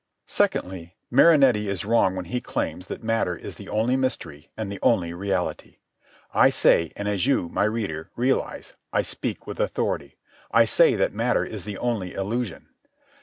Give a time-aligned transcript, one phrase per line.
[0.25, 4.79] Secondly, Marinetti is wrong when he claims that matter is the only mystery and the
[4.81, 5.77] only reality.
[6.33, 11.45] I say and as you, my reader, realize, I speak with authority—I say that matter
[11.45, 12.69] is the only illusion.